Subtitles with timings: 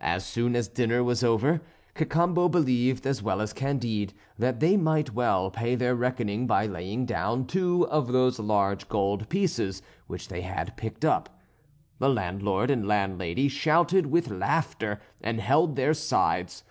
[0.00, 1.62] As soon as dinner was over,
[1.94, 7.06] Cacambo believed as well as Candide that they might well pay their reckoning by laying
[7.06, 11.40] down two of those large gold pieces which they had picked up.
[12.00, 16.64] The landlord and landlady shouted with laughter and held their sides.